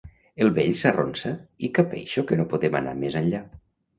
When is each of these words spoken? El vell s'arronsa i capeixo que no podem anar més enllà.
El 0.43 0.47
vell 0.53 0.71
s'arronsa 0.79 1.33
i 1.67 1.69
capeixo 1.79 2.25
que 2.31 2.39
no 2.39 2.47
podem 2.53 2.81
anar 2.83 2.95
més 3.05 3.21
enllà. 3.23 3.45